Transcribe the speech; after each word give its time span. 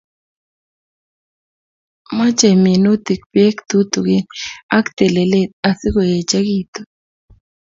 Mochei 2.15 2.55
minutik 2.67 3.21
Bek 3.33 3.57
tutugin 3.69 4.25
ak 4.77 4.85
telelet 4.97 5.49
asikoechikitu 5.69 6.79